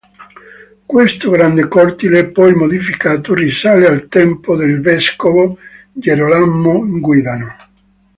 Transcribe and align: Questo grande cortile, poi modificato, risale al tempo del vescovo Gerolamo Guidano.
Questo 0.83 1.29
grande 1.29 1.67
cortile, 1.67 2.31
poi 2.31 2.53
modificato, 2.55 3.35
risale 3.35 3.85
al 3.85 4.07
tempo 4.07 4.55
del 4.55 4.81
vescovo 4.81 5.59
Gerolamo 5.91 6.83
Guidano. 6.99 7.55